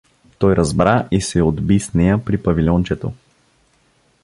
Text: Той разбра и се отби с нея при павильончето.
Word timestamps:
Той 0.39 0.55
разбра 0.55 1.07
и 1.11 1.21
се 1.21 1.41
отби 1.41 1.79
с 1.79 1.93
нея 1.93 2.25
при 2.25 2.37
павильончето. 2.37 3.13